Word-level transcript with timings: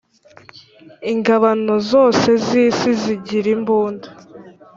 ingabano 1.11 1.73
zose 1.89 2.29
z 2.45 2.47
isi 2.65 2.91
zigirimbunda. 3.01 4.07